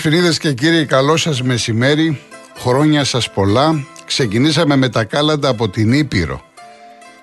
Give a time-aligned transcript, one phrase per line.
[0.00, 2.20] Κυρίες Δεσποινίδες και κύριοι, καλό σας μεσημέρι,
[2.58, 3.86] χρόνια σας πολλά.
[4.06, 6.42] Ξεκινήσαμε με τα κάλαντα από την Ήπειρο.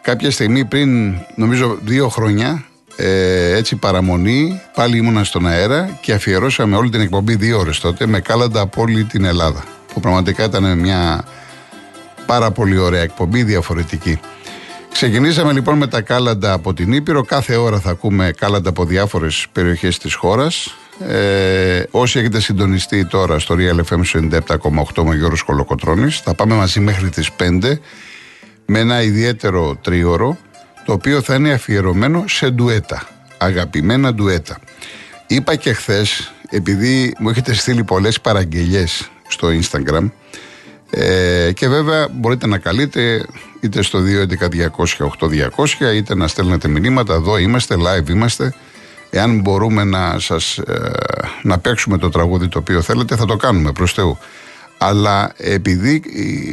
[0.01, 2.65] Κάποια στιγμή πριν, νομίζω δύο χρόνια,
[2.95, 8.05] ε, έτσι παραμονή, πάλι ήμουνα στον αέρα και αφιερώσαμε όλη την εκπομπή δύο ώρες τότε
[8.07, 9.63] με κάλαντα από όλη την Ελλάδα.
[9.93, 11.25] Που πραγματικά ήταν μια
[12.25, 14.19] πάρα πολύ ωραία εκπομπή, διαφορετική.
[14.91, 17.23] Ξεκινήσαμε λοιπόν με τα κάλαντα από την Ήπειρο.
[17.23, 20.75] Κάθε ώρα θα ακούμε κάλαντα από διάφορες περιοχές της χώρας.
[20.99, 24.01] Ε, όσοι έχετε συντονιστεί τώρα στο Real FM
[24.95, 27.79] 97,8 με Γιώργος Κολοκοτρώνης, θα πάμε μαζί μέχρι τις 5
[28.65, 30.37] με ένα ιδιαίτερο τρίωρο
[30.85, 33.07] το οποίο θα είναι αφιερωμένο σε ντουέτα.
[33.37, 34.59] Αγαπημένα ντουέτα.
[35.27, 38.85] Είπα και χθες, επειδή μου έχετε στείλει πολλές παραγγελίε
[39.27, 40.09] στο Instagram,
[40.89, 43.25] ε, και βέβαια μπορείτε να καλείτε
[43.59, 47.13] είτε στο 211-200-8200 είτε να στέλνετε μηνύματα.
[47.13, 48.53] Εδώ είμαστε, live είμαστε.
[49.15, 50.91] Εάν μπορούμε να σας ε,
[51.41, 54.17] να παίξουμε το τραγούδι το οποίο θέλετε θα το κάνουμε προς Θεού.
[54.77, 56.01] Αλλά επειδή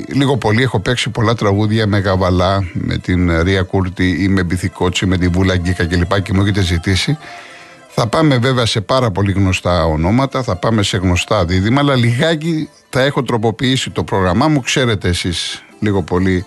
[0.09, 4.43] ε, λίγο πολύ έχω παίξει πολλά τραγούδια με Γαβαλά, με την Ρία Κούρτη ή με
[4.43, 6.21] Μπιθικότσι, με την Βούλα Γκίκα κλπ.
[6.21, 7.19] και μου έχετε ζητήσει.
[7.89, 12.69] Θα πάμε βέβαια σε πάρα πολύ γνωστά ονόματα, θα πάμε σε γνωστά δίδυμα, αλλά λιγάκι
[12.89, 14.61] θα έχω τροποποιήσει το πρόγραμμά μου.
[14.61, 16.45] Ξέρετε εσείς λίγο πολύ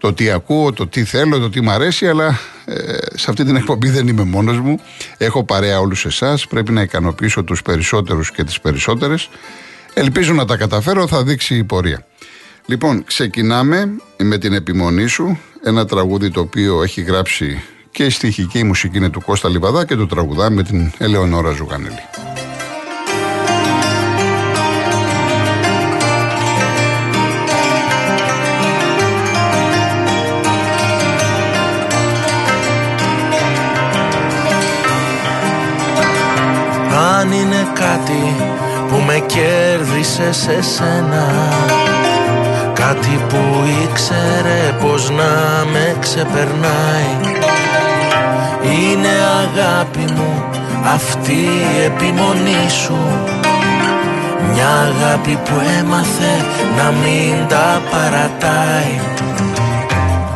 [0.00, 2.74] το τι ακούω, το τι θέλω, το τι μου αρέσει, αλλά ε,
[3.14, 4.80] σε αυτή την εκπομπή δεν είμαι μόνος μου.
[5.16, 9.28] Έχω παρέα όλους εσάς, πρέπει να ικανοποιήσω τους περισσότερους και τις περισσότερες.
[9.94, 12.06] Ελπίζω να τα καταφέρω, θα δείξει η πορεία.
[12.66, 18.64] Λοιπόν, ξεκινάμε με την επιμονή σου, ένα τραγούδι το οποίο έχει γράψει και η στοιχική
[18.64, 22.00] μουσική είναι του Κώστα Λιβαδά και το τραγουδά με την Ελεονόρα Ζουγανέλη.
[40.10, 41.26] Κέρδισε σε σένα.
[42.74, 43.38] Κάτι που
[43.82, 47.12] ήξερε πως να με ξεπερνάει.
[48.62, 50.44] Είναι αγάπη μου
[50.94, 52.98] αυτή η επιμονή σου.
[54.52, 56.32] Μια αγάπη που έμαθε
[56.76, 59.00] να μην τα παρατάει.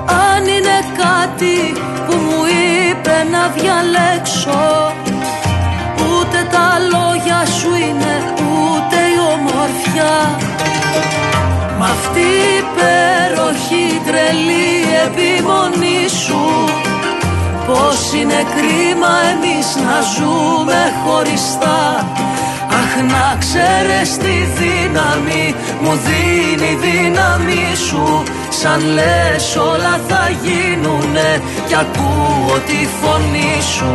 [0.07, 2.43] Αν είναι κάτι που μου
[2.91, 4.93] είπε να διαλέξω
[16.23, 16.65] σου.
[17.67, 21.83] Πως είναι κρίμα εμείς να ζούμε χωριστά.
[22.81, 28.23] Αχ να ξέρεις τη δύναμη μου δίνει η δύναμη σου.
[28.49, 33.93] Σαν λες όλα θα γίνουνε κι ακούω τη φωνή σου.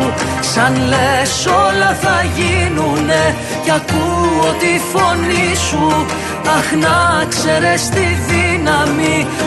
[0.53, 6.05] Σαν λες όλα θα γίνουνε κι ακούω τη φωνή σου.
[6.57, 8.48] Αχ να ξέρεις τη δύναμη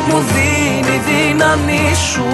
[0.09, 2.25] μου δίνει η δύναμη σου.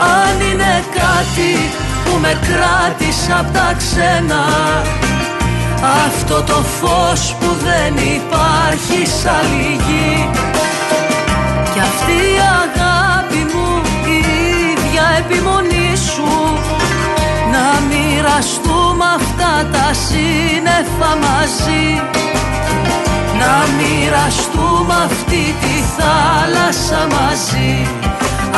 [0.00, 1.70] Αν είναι κάτι
[2.04, 4.44] που με κράτησε απ' τα ξένα
[6.06, 10.30] Αυτό το φως που δεν υπάρχει σ' άλλη γη
[11.76, 13.68] Κι αυτή η αγάπη μου
[14.06, 14.18] η
[14.70, 16.30] ίδια επιμονή σου.
[17.52, 21.86] Να μοιραστούμε αυτά τα σύννεφα μαζί.
[23.40, 27.86] Να μοιραστούμε αυτή τη θάλασσα μαζί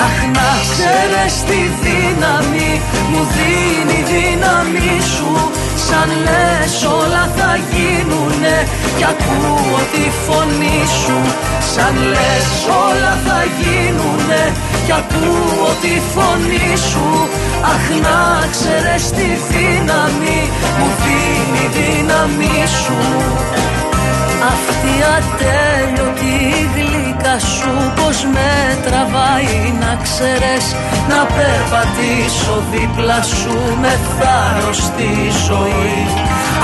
[0.05, 2.71] Αχ να ξέρεις τη δύναμη
[3.11, 5.33] μου δίνει η δύναμη σου.
[5.87, 8.56] Σαν λες όλα θα γίνουνε
[8.99, 11.19] κι ακούω τη φωνή σου.
[11.73, 12.50] Σαν λες
[12.87, 14.43] όλα θα γίνουνε
[14.87, 17.06] κι ακούω τη φωνή σου.
[17.73, 18.19] Αχ να
[18.55, 20.41] ξέρεις τη δύναμη
[20.79, 22.99] μου δίνει η δύναμη σου.
[24.53, 26.07] Αυτή ατέλειωτη
[27.28, 30.66] γλυκά σου πως με τραβάει να ξέρεις
[31.08, 35.10] Να περπατήσω δίπλα σου με θάρρος στη
[35.46, 36.00] ζωή.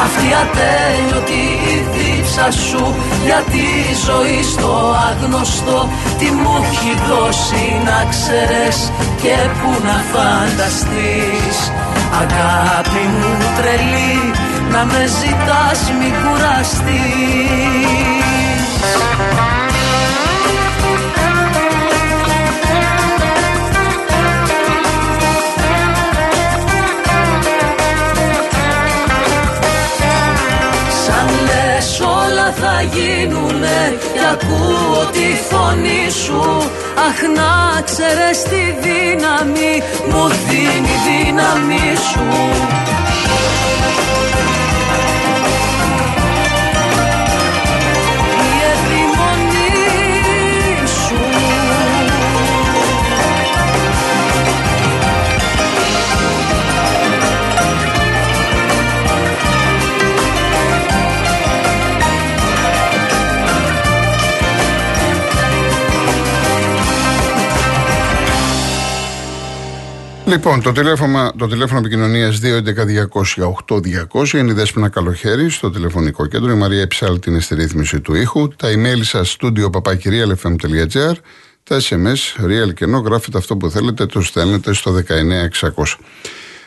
[0.05, 1.45] Αυτή ατέλειωτη
[1.75, 2.95] η δίψα σου
[3.25, 3.69] για τη
[4.07, 4.71] ζωή στο
[5.09, 5.89] άγνωστο
[6.19, 8.79] Τι μου έχει δώσει να ξέρεις
[9.23, 11.59] και που να φανταστείς.
[12.23, 14.17] Αγάπη μου τρελή
[14.73, 17.65] να με ζητάς μη κουραστείς
[32.93, 36.43] γίνουνε Κι ακούω τη φωνή σου.
[37.07, 42.94] Αχ να ξέρεις τη δύναμη Μου δίνει δύναμη σου
[70.27, 76.53] Λοιπόν, το τηλέφωνο, το τηλέφωνο επικοινωνίας 211-200-8200 είναι η Δέσποινα Καλοχέρη στο τηλεφωνικό κέντρο.
[76.53, 78.49] Η Μαρία Εψάλτη είναι στη ρύθμιση του ήχου.
[78.49, 81.13] Τα email σας studio papakirialfm.gr.
[81.63, 85.85] Τα SMS, real και no, γράφετε αυτό που θέλετε, το στέλνετε στο 19600.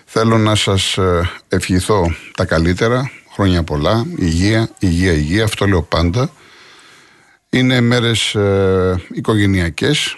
[0.06, 6.30] Θέλω να σας ε, ευχηθώ τα καλύτερα, χρόνια πολλά, υγεία, υγεία, υγεία, αυτό λέω πάντα.
[7.50, 10.18] Είναι μέρες ε, οικογενειακές,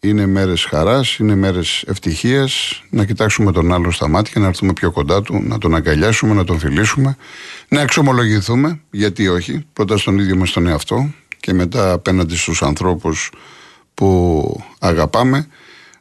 [0.00, 4.90] είναι μέρες χαράς, είναι μέρες ευτυχίας, να κοιτάξουμε τον άλλο στα μάτια, να έρθουμε πιο
[4.90, 7.16] κοντά του, να τον αγκαλιάσουμε, να τον φιλήσουμε,
[7.68, 11.10] να εξομολογηθούμε, γιατί όχι, πρώτα στον ίδιο μας τον εαυτό
[11.40, 13.30] και μετά απέναντι στους ανθρώπους
[13.94, 15.46] που αγαπάμε,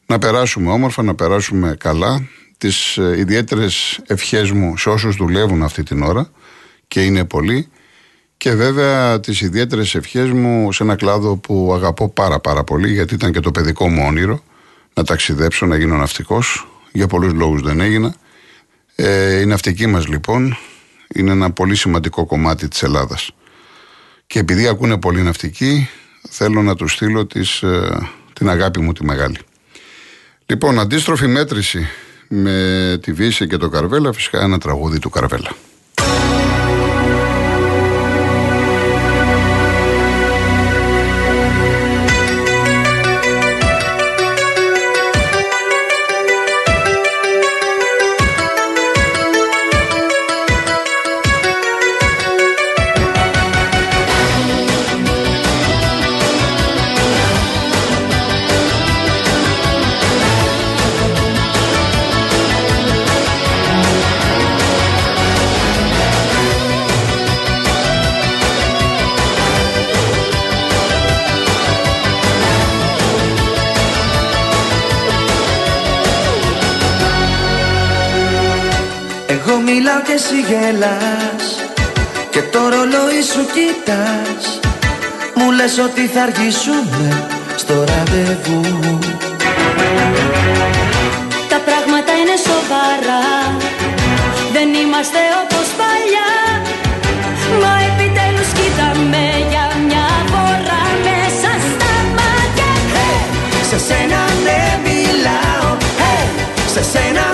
[0.05, 2.27] να περάσουμε όμορφα, να περάσουμε καλά,
[2.57, 6.29] τις ε, ιδιαίτερες ευχές μου σε όσους δουλεύουν αυτή την ώρα
[6.87, 7.69] και είναι πολλοί,
[8.37, 13.13] και βέβαια τις ιδιαίτερες ευχές μου σε ένα κλάδο που αγαπώ πάρα πάρα πολύ, γιατί
[13.13, 14.43] ήταν και το παιδικό μου όνειρο
[14.93, 16.67] να ταξιδέψω, να γίνω ναυτικός.
[16.91, 18.15] Για πολλούς λόγους δεν έγινα.
[18.95, 20.57] Ε, η ναυτική μας λοιπόν
[21.13, 23.31] είναι ένα πολύ σημαντικό κομμάτι της Ελλάδας.
[24.27, 25.89] Και επειδή ακούνε πολύ ναυτικοί,
[26.29, 29.37] θέλω να τους στείλω τις, ε, την αγάπη μου τη μεγάλη.
[30.45, 31.87] Λοιπόν, αντίστροφη μέτρηση
[32.27, 35.55] με τη Βύση και το Καρβέλα, φυσικά ένα τραγούδι του Καρβέλα.
[80.15, 81.45] Εσύ γελάς.
[82.33, 84.43] Και το ρολόι σου κοιτάς.
[85.35, 87.07] Μου λες ότι θα αργήσουμε
[87.61, 88.61] στο ραντεβού.
[91.51, 93.25] Τα πράγματα είναι σοβαρά.
[94.55, 96.31] Δεν είμαστε όπως παλιά.
[97.61, 102.71] Μα επιτέλους κοίταμε για μια φορά μέσα στα μάτια.
[102.95, 103.19] Hey!
[103.69, 105.69] Σε σένα ναι μιλάω.
[106.01, 106.25] Hey!
[106.73, 107.25] Σε σένα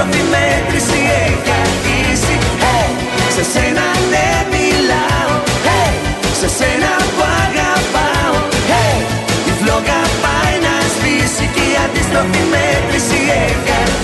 [0.00, 2.90] η αντιστροφή μέτρηση έχει αρχίσει hey!
[3.36, 5.34] Σε σένα ναι μιλάω
[5.66, 5.94] hey!
[6.40, 8.34] Σε σένα που αγαπάω
[8.70, 9.00] hey!
[9.50, 14.00] Η φλόγα πάει να σβήσει και η αντιστροφή μέτρηση έχει αρχίσει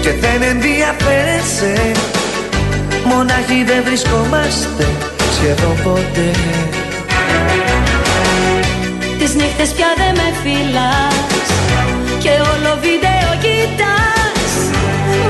[0.00, 1.92] και δεν ενδιαφέρεσαι.
[3.04, 4.86] Μονάχοι δεν βρισκόμαστε
[5.36, 6.30] σχεδόν ποτέ.
[9.18, 11.48] Τις νύχτες πια δεν με φυλάς
[12.22, 14.52] και όλο βίντεο κοιτάς.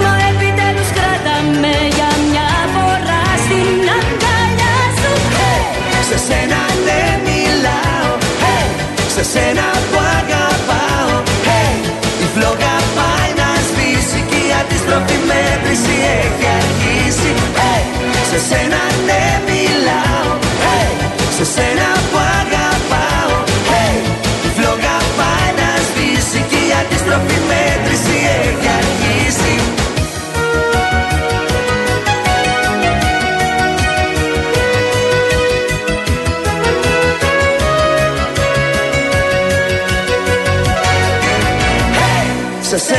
[0.03, 5.12] Μα επιτέλους κράταμε για μια φορά στην αγκαλιά σου.
[5.39, 5.62] Hey!
[6.09, 8.11] Σε σένα δεν μιλάω.
[8.43, 8.67] Hey!
[9.15, 9.70] Σε σένα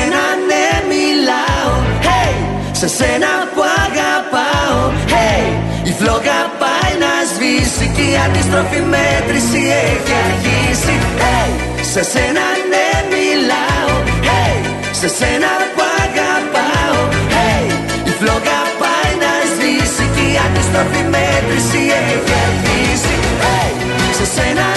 [0.01, 1.73] σένα ναι μιλάω
[2.07, 2.33] Hey,
[2.79, 4.79] σε σένα που αγαπάω.
[5.13, 5.45] Hey,
[5.89, 10.95] η φλόγα πάει να σβήσει Κι η αντιστροφή μέτρηση έχει αρχίσει.
[11.23, 11.49] Hey,
[11.93, 13.93] σε σένα ναι μιλάω
[14.29, 14.57] Hey,
[14.99, 16.99] σε σένα που αγαπάω.
[17.33, 17.65] Hey,
[18.09, 23.15] η φλόγα πάει να σβήσει Κι η αντιστροφή μέτρηση έχει αρχίσει.
[23.43, 23.71] Hey,
[24.17, 24.67] σε σένα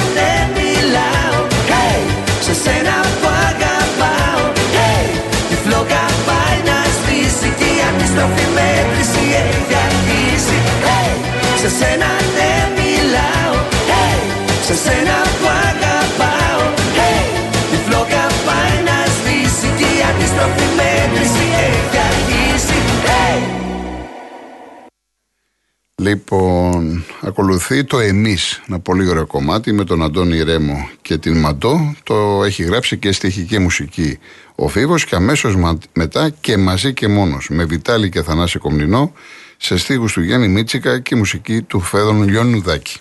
[11.65, 12.07] Σε σένα
[12.37, 13.55] ναι μιλάω
[13.91, 14.21] hey!
[14.67, 16.63] Σε σένα που αγαπάω
[16.97, 17.25] hey!
[17.75, 23.65] Η φλόγα πάει να σβήσει Και η αντίστροφη μέτρηση έχει αρχίσει hey!
[25.95, 31.95] Λοιπόν, ακολουθεί το εμείς, ένα πολύ ωραίο κομμάτι με τον Αντώνη Ρέμο και την Μαντό.
[32.03, 34.19] Το έχει γράψει και στοιχική μουσική
[34.55, 35.57] ο Φίβος και αμέσως
[35.93, 39.13] μετά και μαζί και μόνος με Βιτάλη και Θανάση Κομνηνό
[39.65, 42.99] σε στίχους του Γιάννη Μίτσικα και μουσική του Φέδων Λιώνουδάκη.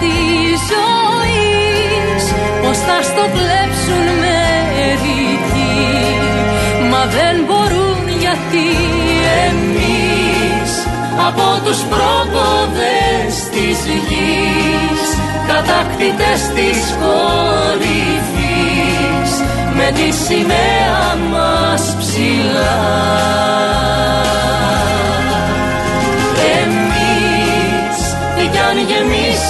[0.00, 2.22] Της ζωής
[2.62, 5.88] Πως θα στο κλέψουν μερικοί
[6.90, 8.68] Μα δεν μπορούν γιατί
[9.46, 10.70] εμείς
[11.28, 13.78] Από τους πρόποδες της
[14.08, 15.02] γης
[15.52, 18.10] Κατακτητές της κορυφής
[19.76, 22.78] Με τη σημαία μας ψηλά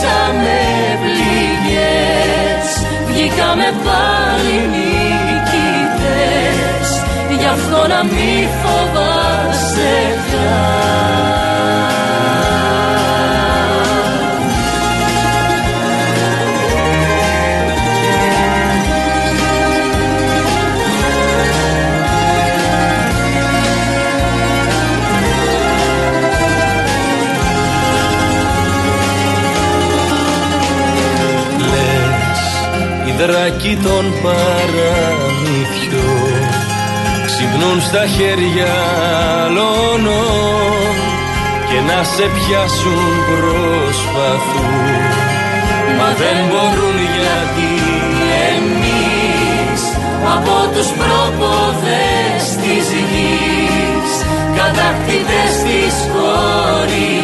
[0.01, 0.61] γεμίσαμε
[1.03, 2.69] πληγές
[3.07, 6.09] Βγήκαμε πάλι νικητές.
[7.39, 9.93] Γι' αυτό να μη φοβάσαι
[10.27, 11.20] πια
[33.83, 35.71] των παραμυθιών.
[37.27, 38.73] Ξυπνούν στα χέρια
[39.45, 40.03] άλλων
[41.69, 44.75] Και να σε πιάσουν προσπαθούν.
[45.99, 47.73] Μα δεν μπορούν γιατί
[48.53, 49.83] εμείς
[50.35, 54.13] από τους πρόποδες της γης
[54.59, 57.21] κατακτητές της κορυφής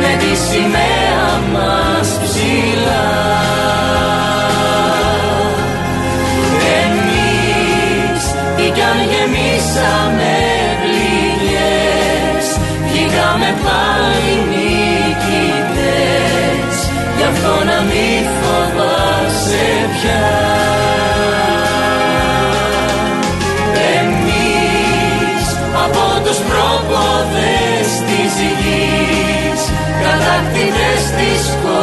[0.00, 3.10] με τη σημαία μας ψηλά
[8.80, 10.36] κι αν γεμίσαμε
[10.80, 12.46] πληγές
[12.86, 15.96] βγήκαμε πάλι νικητές
[17.16, 20.28] γι' αυτό να μη φοβάσαι πια.
[23.98, 25.44] Εμείς
[25.84, 29.62] από τους πρόποδες της γης
[30.02, 31.79] κατακτητές της κορυφής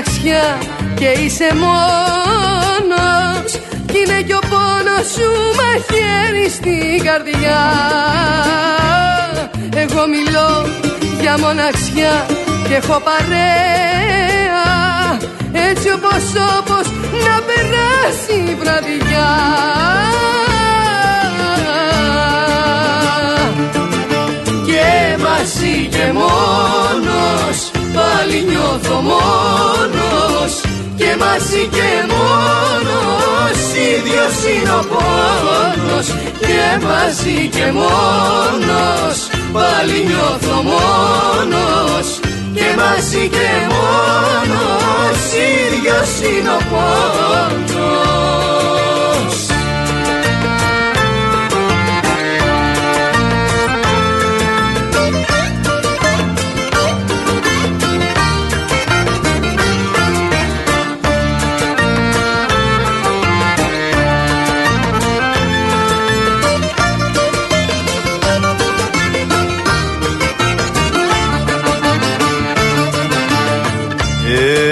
[0.00, 0.58] μοναξιά
[0.94, 3.52] και είσαι μόνος.
[3.86, 5.28] Κι είναι κι ο πόνος σου
[5.58, 7.62] μαχαίρι στην καρδιά.
[9.74, 10.68] Εγώ μιλώ
[11.20, 12.26] για μοναξιά
[12.68, 14.64] και έχω παρέα.
[15.70, 16.24] Έτσι όπως
[16.58, 16.86] όπως
[17.24, 19.30] να περάσει η βραδιά.
[24.66, 27.69] Και μαζί και μόνος
[28.20, 30.52] πάλι νιώθω μόνος
[30.96, 33.58] και και μαζί και μόνος.
[33.92, 36.06] Ίδιος είναι ο πόνος
[36.38, 39.18] και μαζί και μόνος.
[39.52, 42.08] Πάλι νιώθω μόνος
[42.54, 45.20] και μαζί και μόνος.
[45.66, 48.10] Ίδιος είναι ο πόνος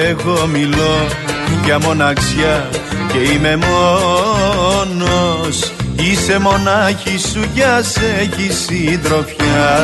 [0.09, 1.07] Εγώ μιλώ
[1.65, 2.69] για μοναξιά
[3.13, 4.93] και είμαι μόνος.
[5.95, 9.79] Είσαι μονάχη σου κι ας έχει συντροφιά.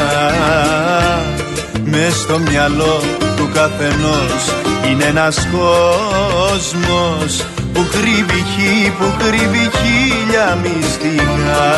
[1.85, 3.01] Μες στο μυαλό
[3.37, 4.55] του καθενός
[4.91, 11.75] είναι ένας κόσμος που κρύβει χι, που κρύβει χίλια μυστικά.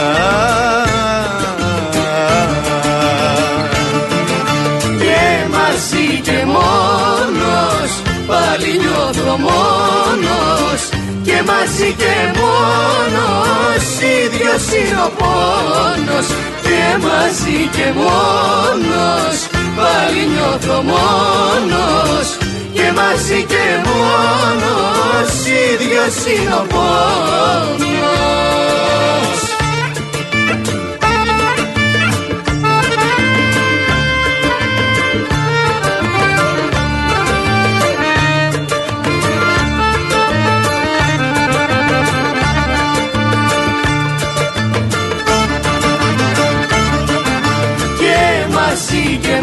[4.98, 7.05] Και μαζί και μόνος
[8.26, 10.80] πάλι νιώθω μόνος
[11.26, 13.84] και μαζί και μόνος.
[14.24, 16.26] Ίδιος είναι ο πόνος
[16.66, 19.36] και μαζί και μόνος.
[19.76, 22.28] Πάλι νιώθω μόνος
[22.72, 25.30] και μαζί και μόνος.
[25.70, 27.96] Ίδιος είναι ο πόνος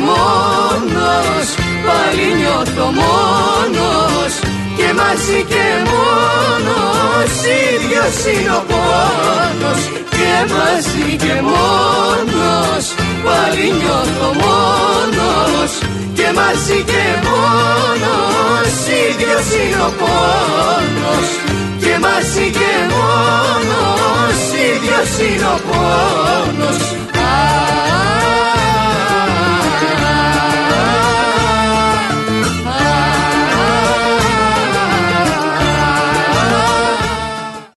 [0.07, 1.47] μόνος
[1.85, 4.33] Πάλι νιώθω μόνος
[4.77, 7.31] Και μαζί και μόνος
[7.67, 9.81] Ίδιος είναι ο πόνος
[10.17, 12.83] Και μαζί και μόνος
[13.25, 15.71] Πάλι νιώθω μόνος
[16.17, 18.73] Και μαζί και μόνος
[19.07, 21.27] Ίδιος είναι ο πόνος
[21.83, 24.39] Και μαζί και μόνος
[24.69, 26.81] Ίδιος είναι ο πόνος